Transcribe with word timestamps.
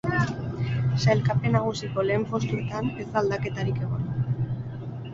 Sailkapen 1.07 1.53
nagusiko 1.57 2.07
lehen 2.09 2.27
postuetan 2.33 2.91
ez 3.05 3.09
da 3.13 3.23
aldaketarik 3.25 3.87
egon. 3.89 4.13